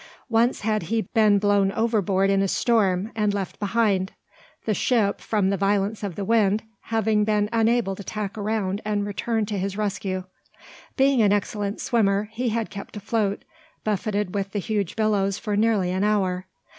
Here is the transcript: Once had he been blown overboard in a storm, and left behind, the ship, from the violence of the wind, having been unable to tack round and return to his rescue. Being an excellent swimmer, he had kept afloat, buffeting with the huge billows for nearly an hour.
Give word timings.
Once 0.29 0.61
had 0.61 0.81
he 0.89 1.03
been 1.13 1.37
blown 1.37 1.71
overboard 1.73 2.31
in 2.31 2.41
a 2.41 2.47
storm, 2.47 3.11
and 3.15 3.35
left 3.35 3.59
behind, 3.59 4.13
the 4.65 4.73
ship, 4.73 5.21
from 5.21 5.51
the 5.51 5.57
violence 5.57 6.01
of 6.01 6.15
the 6.15 6.25
wind, 6.25 6.63
having 6.85 7.23
been 7.23 7.47
unable 7.53 7.95
to 7.95 8.03
tack 8.03 8.35
round 8.35 8.81
and 8.83 9.05
return 9.05 9.45
to 9.45 9.59
his 9.59 9.77
rescue. 9.77 10.23
Being 10.97 11.21
an 11.21 11.31
excellent 11.31 11.81
swimmer, 11.81 12.29
he 12.31 12.49
had 12.49 12.71
kept 12.71 12.97
afloat, 12.97 13.45
buffeting 13.83 14.31
with 14.31 14.53
the 14.53 14.59
huge 14.59 14.95
billows 14.95 15.37
for 15.37 15.55
nearly 15.55 15.91
an 15.91 16.03
hour. 16.03 16.47